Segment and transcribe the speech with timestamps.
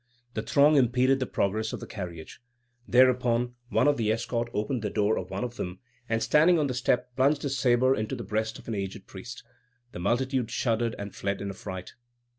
[0.33, 2.39] The throng impeded the progress of the carriages.
[2.87, 5.77] Thereupon one of the escort opened the door of one of them,
[6.09, 9.43] and standing on the step, plunged his sabre into the breast of an aged priest.
[9.91, 11.93] The multitude shuddered and fled in affright.